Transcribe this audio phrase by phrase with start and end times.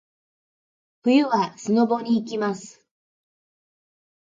[1.03, 2.83] 冬はスノボに行きます。